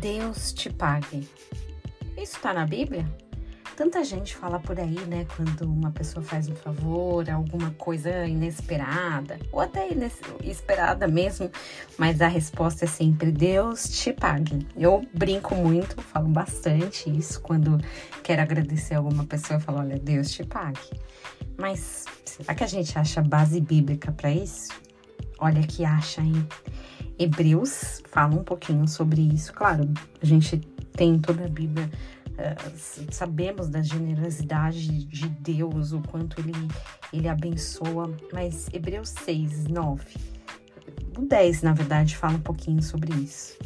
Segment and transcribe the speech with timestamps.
[0.00, 1.28] Deus te pague.
[2.16, 3.06] Isso está na Bíblia?
[3.76, 5.26] Tanta gente fala por aí, né?
[5.36, 11.50] Quando uma pessoa faz um favor, alguma coisa inesperada, ou até inesperada mesmo,
[11.98, 14.66] mas a resposta é sempre: Deus te pague.
[14.76, 17.78] Eu brinco muito, falo bastante isso quando
[18.22, 20.90] quero agradecer alguma pessoa, eu falo: Olha, Deus te pague.
[21.58, 24.68] Mas será que a gente acha base bíblica para isso?
[25.38, 26.46] Olha que acha, hein?
[27.20, 29.52] Hebreus fala um pouquinho sobre isso.
[29.52, 29.86] Claro,
[30.22, 30.56] a gente
[30.96, 31.90] tem toda a Bíblia,
[32.30, 36.54] uh, sabemos da generosidade de Deus, o quanto ele,
[37.12, 40.02] ele abençoa, mas Hebreus 6, 9,
[41.18, 43.58] o 10, na verdade, fala um pouquinho sobre isso.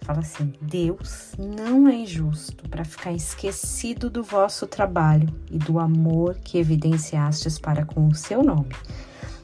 [0.00, 6.34] Fala assim: Deus não é injusto para ficar esquecido do vosso trabalho e do amor
[6.36, 8.74] que evidenciastes para com o seu nome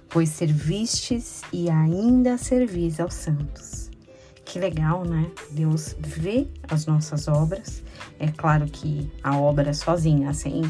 [0.08, 3.90] pois servistes e ainda servis aos santos.
[4.44, 5.30] Que legal, né?
[5.50, 7.82] Deus vê as nossas obras.
[8.18, 10.62] É claro que a obra sozinha, sem,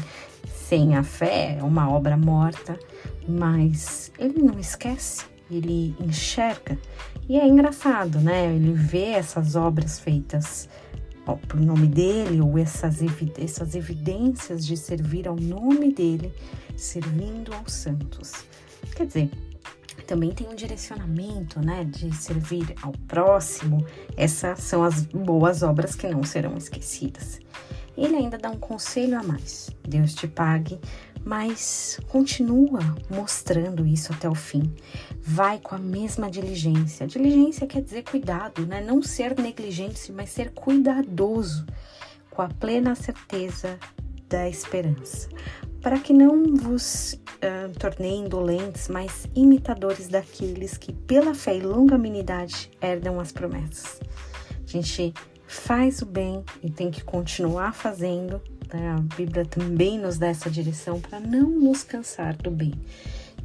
[0.67, 2.77] sem a fé, é uma obra morta,
[3.25, 6.77] mas ele não esquece, ele enxerga.
[7.29, 8.53] E é engraçado, né?
[8.53, 10.67] Ele vê essas obras feitas
[11.47, 12.97] por nome dele, ou essas,
[13.37, 16.33] essas evidências de servir ao nome dele,
[16.75, 18.33] servindo aos santos.
[18.99, 19.31] Quer dizer,
[20.05, 23.85] também tem um direcionamento, né, de servir ao próximo.
[24.17, 27.39] Essas são as boas obras que não serão esquecidas.
[27.95, 29.69] Ele ainda dá um conselho a mais.
[29.87, 30.77] Deus te pague,
[31.23, 34.69] mas continua mostrando isso até o fim.
[35.21, 37.07] Vai com a mesma diligência.
[37.07, 38.81] Diligência quer dizer cuidado, né?
[38.81, 41.65] Não ser negligente, mas ser cuidadoso,
[42.29, 43.79] com a plena certeza
[44.27, 45.29] da esperança
[45.81, 52.69] para que não vos uh, torneiem indolentes, mas imitadores daqueles que, pela fé e longanimidade,
[52.81, 53.99] herdam as promessas.
[54.67, 55.13] A gente
[55.47, 58.41] faz o bem e tem que continuar fazendo.
[58.71, 58.89] Né?
[58.89, 62.73] A Bíblia também nos dá essa direção para não nos cansar do bem.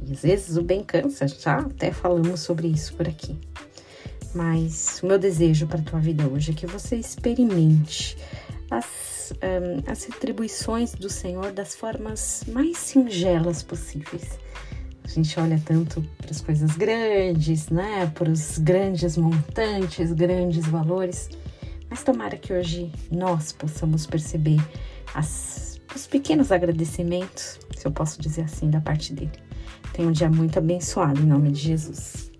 [0.05, 3.35] E às vezes o bem cansa, já até falamos sobre isso por aqui.
[4.35, 8.17] Mas o meu desejo para a tua vida hoje é que você experimente
[8.69, 14.37] as um, as retribuições do Senhor das formas mais singelas possíveis.
[15.03, 18.11] A gente olha tanto para as coisas grandes, né?
[18.13, 21.29] Para os grandes montantes, grandes valores,
[21.89, 24.59] mas tomara que hoje nós possamos perceber
[25.13, 29.31] as, os pequenos agradecimentos, se eu posso dizer assim, da parte dele.
[29.93, 32.34] Tenha um dia muito abençoado em nome de Jesus.